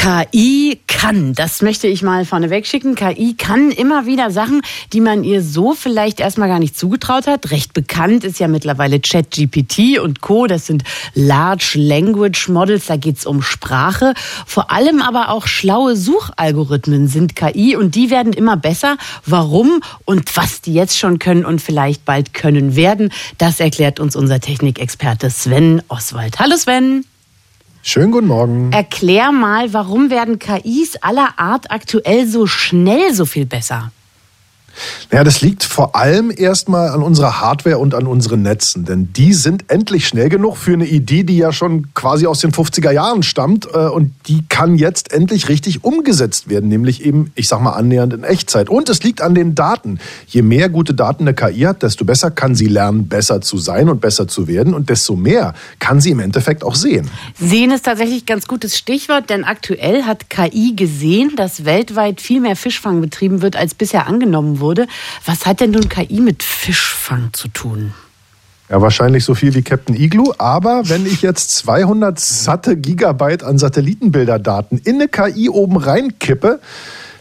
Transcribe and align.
KI 0.00 0.80
kann, 0.86 1.34
das 1.34 1.60
möchte 1.60 1.86
ich 1.86 2.00
mal 2.00 2.24
vorneweg 2.24 2.66
schicken. 2.66 2.94
KI 2.94 3.34
kann 3.36 3.70
immer 3.70 4.06
wieder 4.06 4.30
Sachen, 4.30 4.62
die 4.94 5.02
man 5.02 5.24
ihr 5.24 5.42
so 5.42 5.74
vielleicht 5.74 6.20
erstmal 6.20 6.48
gar 6.48 6.58
nicht 6.58 6.74
zugetraut 6.74 7.26
hat. 7.26 7.50
Recht 7.50 7.74
bekannt 7.74 8.24
ist 8.24 8.40
ja 8.40 8.48
mittlerweile 8.48 8.98
ChatGPT 8.98 9.98
und 9.98 10.22
Co. 10.22 10.46
Das 10.46 10.66
sind 10.66 10.84
Large 11.12 11.74
Language 11.74 12.48
Models, 12.48 12.86
da 12.86 12.96
geht's 12.96 13.26
um 13.26 13.42
Sprache. 13.42 14.14
Vor 14.46 14.70
allem 14.70 15.02
aber 15.02 15.28
auch 15.28 15.46
schlaue 15.46 15.96
Suchalgorithmen 15.96 17.06
sind 17.06 17.36
KI 17.36 17.76
und 17.76 17.94
die 17.94 18.08
werden 18.08 18.32
immer 18.32 18.56
besser. 18.56 18.96
Warum 19.26 19.82
und 20.06 20.34
was 20.34 20.62
die 20.62 20.72
jetzt 20.72 20.98
schon 20.98 21.18
können 21.18 21.44
und 21.44 21.60
vielleicht 21.60 22.06
bald 22.06 22.32
können 22.32 22.74
werden, 22.74 23.12
das 23.36 23.60
erklärt 23.60 24.00
uns 24.00 24.16
unser 24.16 24.40
Technikexperte 24.40 25.28
Sven 25.28 25.82
Oswald. 25.88 26.38
Hallo 26.38 26.56
Sven. 26.56 27.04
Schönen 27.82 28.12
guten 28.12 28.26
Morgen. 28.26 28.72
Erklär 28.72 29.32
mal, 29.32 29.72
warum 29.72 30.10
werden 30.10 30.38
KIs 30.38 30.96
aller 31.00 31.38
Art 31.38 31.70
aktuell 31.70 32.26
so 32.26 32.46
schnell 32.46 33.14
so 33.14 33.24
viel 33.24 33.46
besser? 33.46 33.90
Naja, 35.10 35.24
das 35.24 35.40
liegt 35.40 35.64
vor 35.64 35.96
allem 35.96 36.32
erstmal 36.34 36.90
an 36.90 37.02
unserer 37.02 37.40
Hardware 37.40 37.78
und 37.78 37.94
an 37.94 38.06
unseren 38.06 38.42
Netzen. 38.42 38.84
Denn 38.84 39.12
die 39.12 39.32
sind 39.32 39.64
endlich 39.68 40.06
schnell 40.06 40.28
genug 40.28 40.56
für 40.56 40.72
eine 40.72 40.86
Idee, 40.86 41.24
die 41.24 41.36
ja 41.36 41.52
schon 41.52 41.92
quasi 41.94 42.26
aus 42.26 42.40
den 42.40 42.52
50er 42.52 42.92
Jahren 42.92 43.22
stammt. 43.22 43.66
Äh, 43.66 43.88
und 43.88 44.12
die 44.28 44.44
kann 44.48 44.76
jetzt 44.76 45.12
endlich 45.12 45.48
richtig 45.48 45.84
umgesetzt 45.84 46.48
werden. 46.48 46.68
Nämlich 46.68 47.04
eben, 47.04 47.32
ich 47.34 47.48
sag 47.48 47.60
mal, 47.60 47.72
annähernd 47.72 48.12
in 48.12 48.24
Echtzeit. 48.24 48.68
Und 48.68 48.88
es 48.88 49.02
liegt 49.02 49.20
an 49.20 49.34
den 49.34 49.54
Daten. 49.54 49.98
Je 50.28 50.42
mehr 50.42 50.68
gute 50.68 50.94
Daten 50.94 51.24
eine 51.24 51.34
KI 51.34 51.62
hat, 51.62 51.82
desto 51.82 52.04
besser 52.04 52.30
kann 52.30 52.54
sie 52.54 52.68
lernen, 52.68 53.08
besser 53.08 53.40
zu 53.40 53.58
sein 53.58 53.88
und 53.88 54.00
besser 54.00 54.28
zu 54.28 54.46
werden. 54.46 54.74
Und 54.74 54.90
desto 54.90 55.16
mehr 55.16 55.54
kann 55.80 56.00
sie 56.00 56.10
im 56.10 56.20
Endeffekt 56.20 56.62
auch 56.62 56.74
sehen. 56.74 57.10
Sehen 57.38 57.72
ist 57.72 57.84
tatsächlich 57.84 58.22
ein 58.22 58.26
ganz 58.26 58.46
gutes 58.46 58.78
Stichwort, 58.78 59.28
denn 59.28 59.44
aktuell 59.44 60.04
hat 60.04 60.30
KI 60.30 60.74
gesehen, 60.76 61.32
dass 61.36 61.64
weltweit 61.64 62.20
viel 62.20 62.40
mehr 62.40 62.56
Fischfang 62.56 63.00
betrieben 63.00 63.42
wird, 63.42 63.56
als 63.56 63.74
bisher 63.74 64.06
angenommen 64.06 64.59
wurde 64.59 64.59
wurde. 64.60 64.86
Was 65.24 65.46
hat 65.46 65.60
denn 65.60 65.72
nun 65.72 65.88
KI 65.88 66.20
mit 66.20 66.42
Fischfang 66.42 67.30
zu 67.32 67.48
tun? 67.48 67.94
Ja, 68.70 68.80
wahrscheinlich 68.80 69.24
so 69.24 69.34
viel 69.34 69.54
wie 69.54 69.62
Captain 69.62 69.96
Igloo. 69.96 70.32
Aber 70.38 70.82
wenn 70.84 71.04
ich 71.04 71.22
jetzt 71.22 71.50
200 71.56 72.20
satte 72.20 72.76
Gigabyte 72.76 73.42
an 73.42 73.58
Satellitenbilderdaten 73.58 74.78
in 74.78 74.94
eine 74.94 75.08
KI 75.08 75.48
oben 75.48 75.76
reinkippe, 75.76 76.60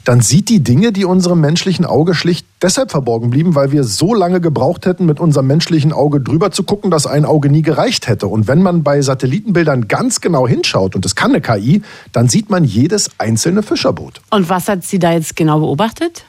dann 0.09 0.21
sieht 0.21 0.49
die 0.49 0.63
Dinge, 0.63 0.91
die 0.91 1.05
unserem 1.05 1.39
menschlichen 1.41 1.85
Auge 1.85 2.15
schlicht 2.15 2.45
deshalb 2.61 2.91
verborgen 2.91 3.29
blieben, 3.29 3.55
weil 3.55 3.71
wir 3.71 3.83
so 3.83 4.13
lange 4.13 4.41
gebraucht 4.41 4.85
hätten, 4.85 5.05
mit 5.05 5.19
unserem 5.19 5.47
menschlichen 5.47 5.91
Auge 5.91 6.21
drüber 6.21 6.51
zu 6.51 6.63
gucken, 6.63 6.89
dass 6.89 7.05
ein 7.05 7.25
Auge 7.25 7.49
nie 7.49 7.61
gereicht 7.61 8.07
hätte. 8.07 8.27
Und 8.27 8.47
wenn 8.47 8.61
man 8.61 8.83
bei 8.83 9.01
Satellitenbildern 9.01 9.87
ganz 9.87 10.21
genau 10.21 10.47
hinschaut, 10.47 10.95
und 10.95 11.05
das 11.05 11.15
kann 11.15 11.31
eine 11.31 11.41
KI, 11.41 11.81
dann 12.11 12.29
sieht 12.29 12.49
man 12.49 12.63
jedes 12.63 13.09
einzelne 13.17 13.61
Fischerboot. 13.61 14.21
Und 14.29 14.49
was 14.49 14.67
hat 14.67 14.83
sie 14.83 14.99
da 14.99 15.13
jetzt 15.13 15.35
genau 15.35 15.59
beobachtet? 15.59 16.25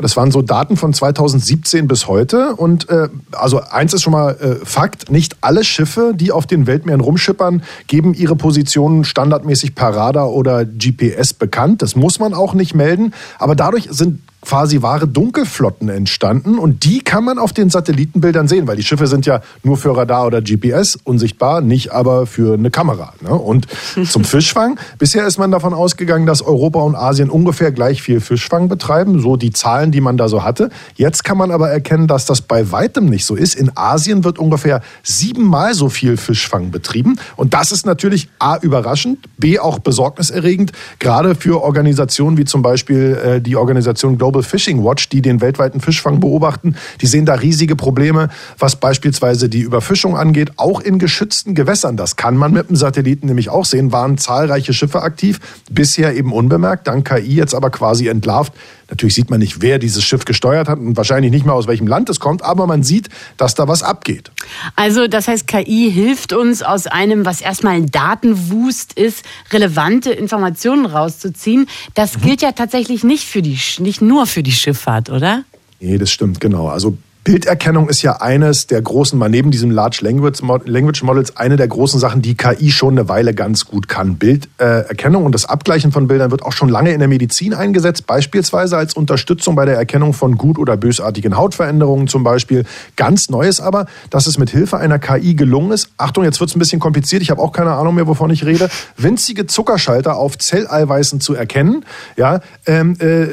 Das 0.00 0.16
waren 0.16 0.30
so 0.30 0.42
Daten 0.42 0.76
von 0.76 0.92
2017 0.92 1.88
bis 1.88 2.06
heute. 2.06 2.54
Und 2.56 2.88
äh, 2.88 3.08
also 3.32 3.60
eins 3.60 3.94
ist 3.94 4.02
schon 4.02 4.12
mal 4.12 4.36
äh, 4.36 4.64
Fakt, 4.64 5.10
nicht 5.10 5.36
alle 5.40 5.64
Schiffe, 5.64 6.12
die 6.14 6.32
auf 6.32 6.46
den 6.46 6.66
Weltmeeren 6.66 7.00
rumschippern, 7.00 7.62
geben 7.86 8.14
ihre 8.14 8.36
Positionen 8.36 9.04
standardmäßig 9.04 9.74
per 9.74 9.94
Radar 9.94 10.30
oder 10.30 10.64
GPS 10.64 11.34
bekannt. 11.34 11.82
Das 11.82 11.96
muss 11.96 12.18
man 12.18 12.34
auch 12.34 12.54
nicht 12.54 12.74
melden. 12.74 13.12
Aber 13.38 13.54
dadurch 13.54 13.88
sind 13.90 14.20
quasi 14.42 14.80
wahre 14.82 15.06
Dunkelflotten 15.06 15.88
entstanden 15.88 16.58
und 16.58 16.84
die 16.84 17.00
kann 17.00 17.24
man 17.24 17.38
auf 17.38 17.52
den 17.52 17.68
Satellitenbildern 17.70 18.48
sehen, 18.48 18.66
weil 18.66 18.76
die 18.76 18.82
Schiffe 18.82 19.06
sind 19.06 19.26
ja 19.26 19.42
nur 19.62 19.76
für 19.76 19.96
Radar 19.96 20.26
oder 20.26 20.40
GPS 20.40 20.98
unsichtbar, 21.04 21.60
nicht 21.60 21.92
aber 21.92 22.26
für 22.26 22.54
eine 22.54 22.70
Kamera. 22.70 23.12
Ne? 23.20 23.34
Und 23.34 23.66
zum 24.08 24.24
Fischfang, 24.24 24.78
bisher 24.98 25.26
ist 25.26 25.38
man 25.38 25.50
davon 25.50 25.74
ausgegangen, 25.74 26.26
dass 26.26 26.42
Europa 26.42 26.80
und 26.80 26.96
Asien 26.96 27.28
ungefähr 27.28 27.70
gleich 27.70 28.02
viel 28.02 28.20
Fischfang 28.20 28.68
betreiben, 28.68 29.20
so 29.20 29.36
die 29.36 29.52
Zahlen, 29.52 29.92
die 29.92 30.00
man 30.00 30.16
da 30.16 30.28
so 30.28 30.42
hatte. 30.42 30.70
Jetzt 30.96 31.22
kann 31.24 31.36
man 31.36 31.50
aber 31.50 31.68
erkennen, 31.70 32.06
dass 32.06 32.24
das 32.24 32.40
bei 32.40 32.72
weitem 32.72 33.06
nicht 33.06 33.26
so 33.26 33.34
ist. 33.34 33.54
In 33.54 33.70
Asien 33.74 34.24
wird 34.24 34.38
ungefähr 34.38 34.80
siebenmal 35.02 35.74
so 35.74 35.88
viel 35.88 36.16
Fischfang 36.16 36.70
betrieben 36.70 37.16
und 37.36 37.52
das 37.52 37.72
ist 37.72 37.84
natürlich 37.84 38.28
A 38.38 38.56
überraschend, 38.56 39.18
B 39.36 39.58
auch 39.58 39.78
besorgniserregend, 39.80 40.72
gerade 40.98 41.34
für 41.34 41.62
Organisationen 41.62 42.38
wie 42.38 42.44
zum 42.44 42.62
Beispiel 42.62 43.18
äh, 43.22 43.40
die 43.40 43.56
Organisation 43.56 44.16
Global 44.16 44.29
Global 44.30 44.44
Fishing 44.44 44.84
Watch, 44.84 45.08
die 45.08 45.22
den 45.22 45.40
weltweiten 45.40 45.80
Fischfang 45.80 46.20
beobachten, 46.20 46.76
die 47.00 47.06
sehen 47.06 47.26
da 47.26 47.34
riesige 47.34 47.74
Probleme, 47.74 48.28
was 48.60 48.76
beispielsweise 48.76 49.48
die 49.48 49.58
Überfischung 49.58 50.16
angeht, 50.16 50.52
auch 50.54 50.80
in 50.80 51.00
geschützten 51.00 51.56
Gewässern. 51.56 51.96
Das 51.96 52.14
kann 52.14 52.36
man 52.36 52.52
mit 52.52 52.68
dem 52.68 52.76
Satelliten 52.76 53.26
nämlich 53.26 53.48
auch 53.48 53.64
sehen, 53.64 53.90
waren 53.90 54.18
zahlreiche 54.18 54.72
Schiffe 54.72 55.02
aktiv, 55.02 55.40
bisher 55.68 56.14
eben 56.14 56.32
unbemerkt, 56.32 56.86
dank 56.86 57.08
KI 57.08 57.34
jetzt 57.34 57.56
aber 57.56 57.70
quasi 57.70 58.06
entlarvt. 58.06 58.52
Natürlich 58.90 59.14
sieht 59.14 59.30
man 59.30 59.38
nicht, 59.38 59.62
wer 59.62 59.78
dieses 59.78 60.04
Schiff 60.04 60.24
gesteuert 60.24 60.68
hat 60.68 60.78
und 60.78 60.96
wahrscheinlich 60.96 61.30
nicht 61.30 61.46
mal 61.46 61.52
aus 61.52 61.68
welchem 61.68 61.86
Land 61.86 62.10
es 62.10 62.18
kommt, 62.18 62.42
aber 62.42 62.66
man 62.66 62.82
sieht, 62.82 63.08
dass 63.36 63.54
da 63.54 63.68
was 63.68 63.82
abgeht. 63.84 64.32
Also 64.74 65.06
das 65.06 65.28
heißt, 65.28 65.46
KI 65.46 65.90
hilft 65.92 66.32
uns 66.32 66.62
aus 66.62 66.88
einem, 66.88 67.24
was 67.24 67.40
erstmal 67.40 67.74
ein 67.74 67.90
Datenwust 67.90 68.92
ist, 68.94 69.24
relevante 69.52 70.10
Informationen 70.10 70.86
rauszuziehen. 70.86 71.68
Das 71.94 72.18
mhm. 72.18 72.22
gilt 72.22 72.42
ja 72.42 72.52
tatsächlich 72.52 73.04
nicht 73.04 73.24
für 73.24 73.42
die, 73.42 73.58
nicht 73.78 74.02
nur 74.02 74.26
für 74.26 74.42
die 74.42 74.52
Schifffahrt, 74.52 75.08
oder? 75.08 75.44
Nee, 75.78 75.96
das 75.96 76.10
stimmt, 76.10 76.40
genau. 76.40 76.66
Also 76.66 76.98
Bilderkennung 77.22 77.90
ist 77.90 78.00
ja 78.00 78.22
eines 78.22 78.66
der 78.66 78.80
großen, 78.80 79.18
mal 79.18 79.28
neben 79.28 79.50
diesem 79.50 79.70
Large 79.70 79.98
Language, 80.02 81.02
Models, 81.02 81.36
eine 81.36 81.56
der 81.56 81.68
großen 81.68 82.00
Sachen, 82.00 82.22
die 82.22 82.34
KI 82.34 82.70
schon 82.70 82.94
eine 82.94 83.10
Weile 83.10 83.34
ganz 83.34 83.66
gut 83.66 83.88
kann. 83.88 84.16
Bilderkennung 84.16 85.26
und 85.26 85.34
das 85.34 85.44
Abgleichen 85.44 85.92
von 85.92 86.08
Bildern 86.08 86.30
wird 86.30 86.42
auch 86.42 86.52
schon 86.52 86.70
lange 86.70 86.92
in 86.92 86.98
der 86.98 87.08
Medizin 87.08 87.52
eingesetzt, 87.52 88.06
beispielsweise 88.06 88.78
als 88.78 88.94
Unterstützung 88.94 89.54
bei 89.54 89.66
der 89.66 89.76
Erkennung 89.76 90.14
von 90.14 90.38
gut- 90.38 90.58
oder 90.58 90.78
bösartigen 90.78 91.36
Hautveränderungen 91.36 92.08
zum 92.08 92.24
Beispiel. 92.24 92.64
Ganz 92.96 93.28
Neues 93.28 93.60
aber, 93.60 93.84
dass 94.08 94.26
es 94.26 94.38
mit 94.38 94.48
Hilfe 94.48 94.78
einer 94.78 94.98
KI 94.98 95.34
gelungen 95.34 95.72
ist, 95.72 95.90
Achtung, 95.98 96.24
jetzt 96.24 96.40
wird 96.40 96.48
es 96.48 96.56
ein 96.56 96.58
bisschen 96.58 96.80
kompliziert, 96.80 97.20
ich 97.20 97.30
habe 97.30 97.42
auch 97.42 97.52
keine 97.52 97.72
Ahnung 97.72 97.96
mehr, 97.96 98.06
wovon 98.06 98.30
ich 98.30 98.46
rede, 98.46 98.70
winzige 98.96 99.46
Zuckerschalter 99.46 100.16
auf 100.16 100.38
Zelleiweißen 100.38 101.20
zu 101.20 101.34
erkennen. 101.34 101.84
Ja, 102.16 102.40
ähm, 102.64 102.96
äh, 102.98 103.26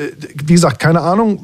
wie 0.43 0.53
gesagt, 0.53 0.79
keine 0.79 1.01
Ahnung, 1.01 1.39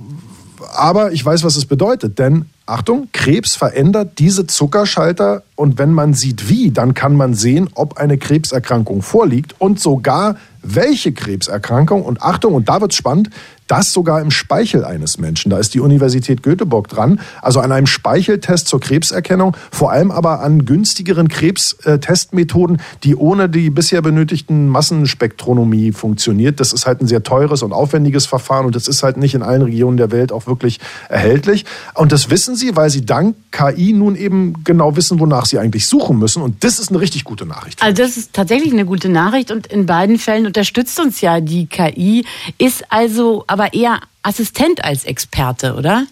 aber 0.72 1.12
ich 1.12 1.25
weiß, 1.25 1.44
was 1.44 1.56
es 1.56 1.66
bedeutet, 1.66 2.19
denn 2.19 2.46
Achtung, 2.66 3.09
Krebs 3.12 3.56
verändert 3.56 4.19
diese 4.19 4.47
Zuckerschalter 4.47 5.44
und 5.56 5.78
wenn 5.78 5.91
man 5.91 6.13
sieht 6.13 6.50
wie, 6.50 6.72
dann 6.72 6.94
kann 6.94 7.16
man 7.16 7.34
sehen, 7.34 7.69
ob 7.75 7.97
eine 7.97 8.18
Krebserkrankung 8.18 9.02
vorliegt 9.02 9.56
und 9.59 9.79
sogar 9.79 10.38
welche 10.62 11.12
Krebserkrankung. 11.12 12.03
Und 12.03 12.22
Achtung, 12.22 12.53
und 12.53 12.69
da 12.69 12.79
wird 12.79 12.91
es 12.91 12.97
spannend, 12.97 13.29
das 13.73 13.91
sogar 13.91 14.22
im 14.22 14.29
Speichel 14.29 14.85
eines 14.85 15.17
Menschen. 15.17 15.50
Da 15.50 15.57
ist 15.57 15.73
die 15.73 15.79
Universität 15.79 16.44
Göteborg 16.44 16.89
dran. 16.89 17.19
Also 17.41 17.59
an 17.59 17.72
einem 17.72 17.88
Speicheltest 17.88 18.67
zur 18.67 18.79
Krebserkennung, 18.79 19.57
vor 19.72 19.91
allem 19.91 20.11
aber 20.11 20.41
an 20.41 20.66
günstigeren 20.66 21.28
Krebstestmethoden, 21.28 22.79
die 23.03 23.16
ohne 23.16 23.50
die 23.50 23.72
bisher 23.72 24.03
benötigten 24.03 24.69
Massenspektronomie 24.69 25.91
funktioniert. 25.91 26.59
Das 26.59 26.72
ist 26.72 26.85
halt 26.85 27.01
ein 27.01 27.07
sehr 27.07 27.23
teures 27.23 27.63
und 27.63 27.73
aufwendiges 27.73 28.28
Verfahren 28.28 28.67
und 28.67 28.75
das 28.75 28.88
ist 28.88 29.01
halt 29.01 29.17
nicht 29.17 29.34
in 29.34 29.41
allen 29.41 29.63
Regionen 29.63 29.97
der 29.97 30.11
Welt 30.11 30.31
auch 30.31 30.45
wirklich 30.45 30.79
erhältlich. 31.09 31.66
Und 31.95 32.11
das 32.11 32.29
wissen 32.29 32.55
sie, 32.55 32.75
weil 32.75 32.91
sie 32.91 33.03
dank 33.03 33.35
KI 33.50 33.94
nun 33.94 34.16
eben 34.16 34.63
genau 34.63 34.95
wissen, 34.95 35.19
wonach 35.19 35.47
sie 35.47 35.57
eigentlich 35.57 35.88
suchen 35.88 36.19
müssen. 36.19 36.44
Und 36.44 36.63
das 36.63 36.78
ist 36.78 36.90
eine 36.90 37.00
richtig 37.00 37.23
gute 37.23 37.47
Nachricht. 37.47 37.81
Also 37.81 38.03
das 38.03 38.17
ist 38.17 38.34
tatsächlich 38.34 38.72
eine 38.72 38.85
gute 38.85 39.09
Nachricht 39.09 39.50
und 39.50 39.66
in 39.66 39.88
beiden 39.88 40.19
Fällen 40.19 40.45
unterstützt 40.45 41.00
uns 41.00 41.22
ja 41.22 41.40
die 41.40 41.66
KI, 41.66 42.23
ist 42.59 42.84
also 42.90 43.45
aber 43.47 43.62
eher 43.72 44.00
Assistent 44.24 44.84
als 44.84 45.06
Experte, 45.06 45.75
oder? 45.75 46.06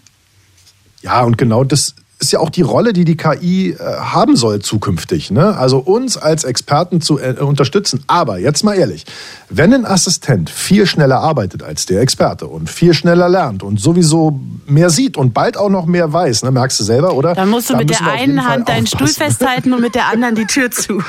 Ja, 1.02 1.22
und 1.22 1.36
genau 1.36 1.64
das 1.64 1.94
ist 2.22 2.32
ja 2.32 2.38
auch 2.38 2.50
die 2.50 2.62
Rolle, 2.62 2.92
die 2.92 3.04
die 3.04 3.16
KI 3.16 3.70
äh, 3.70 3.78
haben 3.78 4.36
soll 4.36 4.60
zukünftig. 4.60 5.32
Ne? 5.32 5.56
Also 5.56 5.78
uns 5.78 6.16
als 6.16 6.44
Experten 6.44 7.00
zu 7.00 7.18
äh, 7.18 7.34
unterstützen. 7.40 8.04
Aber 8.06 8.38
jetzt 8.38 8.62
mal 8.62 8.74
ehrlich, 8.74 9.04
wenn 9.50 9.74
ein 9.74 9.84
Assistent 9.84 10.48
viel 10.48 10.86
schneller 10.86 11.18
arbeitet 11.18 11.64
als 11.64 11.84
der 11.86 12.00
Experte 12.00 12.46
und 12.46 12.70
viel 12.70 12.94
schneller 12.94 13.28
lernt 13.28 13.64
und 13.64 13.80
sowieso 13.80 14.40
mehr 14.66 14.88
sieht 14.88 15.16
und 15.16 15.34
bald 15.34 15.56
auch 15.56 15.68
noch 15.68 15.86
mehr 15.86 16.12
weiß, 16.12 16.44
ne? 16.44 16.52
merkst 16.52 16.78
du 16.78 16.84
selber, 16.84 17.14
oder? 17.14 17.34
Dann 17.34 17.50
musst 17.50 17.68
du 17.68 17.74
Dann 17.74 17.80
mit 17.80 17.90
der 17.90 18.06
einen 18.06 18.48
Hand 18.48 18.68
deinen 18.68 18.86
Stuhl 18.86 19.08
festhalten 19.08 19.72
und 19.72 19.80
mit 19.80 19.96
der 19.96 20.06
anderen 20.06 20.36
die 20.36 20.46
Tür 20.46 20.70
zu. 20.70 21.02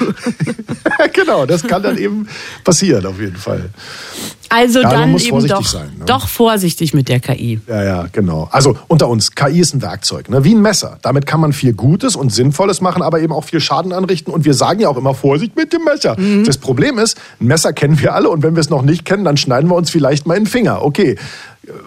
genau, 1.14 1.46
das 1.46 1.64
kann 1.64 1.84
dann 1.84 2.00
eben 2.00 2.28
passieren 2.64 3.06
auf 3.06 3.20
jeden 3.20 3.38
Fall. 3.38 3.70
Also 4.54 4.82
ja, 4.82 4.90
dann 4.92 5.18
eben 5.18 5.48
doch, 5.48 5.66
sein, 5.66 5.92
ne? 5.98 6.06
doch 6.06 6.28
vorsichtig 6.28 6.94
mit 6.94 7.10
der 7.10 7.20
KI. 7.20 7.60
Ja, 7.68 7.84
ja, 7.84 8.06
genau. 8.12 8.48
Also 8.52 8.78
unter 8.88 9.10
uns, 9.10 9.32
KI 9.32 9.60
ist 9.60 9.74
ein 9.74 9.82
Werkzeug, 9.82 10.30
ne? 10.30 10.44
wie 10.44 10.54
ein 10.54 10.62
Messer. 10.62 11.00
Damit 11.02 11.26
kann 11.26 11.40
man 11.40 11.54
viel 11.54 11.74
Gutes 11.74 12.16
und 12.16 12.32
Sinnvolles 12.32 12.80
machen, 12.80 13.02
aber 13.02 13.20
eben 13.20 13.34
auch 13.34 13.46
viel 13.46 13.60
Schaden 13.60 13.92
anrichten. 13.94 14.32
Und 14.32 14.46
wir 14.46 14.54
sagen 14.54 14.80
ja 14.80 14.90
auch 14.90 14.98
immer 14.98 15.16
Vorsicht 15.16 15.56
mit 15.56 15.74
dem 15.74 15.84
Messer. 15.86 16.20
Mhm. 16.20 16.44
Das 16.44 16.60
Problem 16.60 17.00
ist, 17.00 17.18
ein 17.42 17.48
Messer 17.48 17.74
kennen 17.74 18.00
wir 18.00 18.14
alle 18.14 18.30
und 18.30 18.44
wenn 18.44 18.56
wir 18.56 18.62
es 18.62 18.70
noch 18.70 18.84
nicht 18.84 19.06
kennen, 19.06 19.24
dann 19.24 19.38
schneiden 19.38 19.72
wir 19.72 19.76
uns 19.76 19.90
vielleicht 19.90 20.28
mal 20.28 20.36
in 20.36 20.44
den 20.44 20.50
Finger. 20.50 20.84
Okay, 20.84 21.18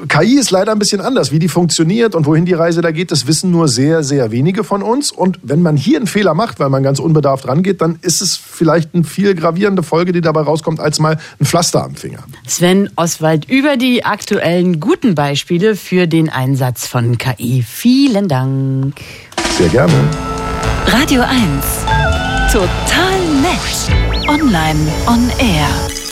KI 0.09 0.39
ist 0.39 0.51
leider 0.51 0.73
ein 0.73 0.79
bisschen 0.79 1.03
anders. 1.03 1.33
Wie 1.33 1.39
die 1.39 1.49
funktioniert 1.49 2.15
und 2.15 2.25
wohin 2.25 2.47
die 2.47 2.55
Reise 2.55 2.81
da 2.81 2.93
geht, 2.93 3.11
das 3.11 3.27
wissen 3.27 3.51
nur 3.51 3.69
sehr, 3.69 4.03
sehr 4.03 4.31
wenige 4.31 4.65
von 4.65 4.83
uns. 4.83 5.13
Und 5.13 5.39
wenn 5.43 5.61
man 5.61 5.77
hier 5.77 5.99
einen 5.99 6.07
Fehler 6.07 6.33
macht, 6.33 6.59
weil 6.61 6.71
man 6.71 6.83
ganz 6.83 6.99
unbedarft 6.99 7.47
rangeht, 7.47 7.83
dann 7.83 7.99
ist 8.01 8.23
es 8.23 8.37
vielleicht 8.37 8.95
eine 8.95 9.05
viel 9.05 9.35
gravierende 9.35 9.83
Folge, 9.83 10.13
die 10.13 10.23
dabei 10.23 10.41
rauskommt, 10.43 10.81
als 10.81 10.99
mal 10.99 11.19
ein 11.39 11.45
Pflaster 11.45 11.85
am 11.85 11.95
Finger. 11.95 12.21
Sven 12.47 12.89
Oswald 12.97 13.51
über 13.51 13.77
die 13.77 14.05
aktuellen 14.05 14.81
guten 14.81 15.15
Beispiele 15.15 15.77
für 15.77 16.07
den 16.07 16.31
Einsatz 16.31 16.87
von 16.87 17.19
KI. 17.19 17.63
Vielen 17.63 18.29
Dank. 18.29 18.95
Sehr 19.59 19.69
gerne. 19.69 19.95
Radio 20.87 21.23
1. 21.23 21.33
Total 22.51 23.19
nett. 23.43 24.29
Online 24.29 24.81
on 25.07 25.31
Air. 25.39 26.06